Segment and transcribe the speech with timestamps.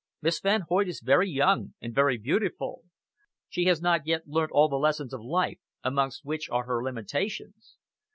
[0.19, 2.85] Miss Van Hoyt is very young and very beautiful.
[3.49, 7.75] She has not yet learnt all the lessons of life amongst which are her limitations.